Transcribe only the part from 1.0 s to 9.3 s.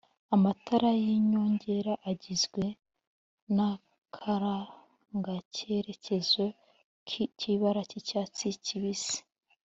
y'inyongera agizwe n'akarangacyerekezo k'ibara ry'icyatsi kibisi